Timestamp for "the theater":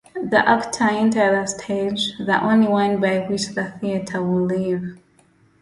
3.49-4.19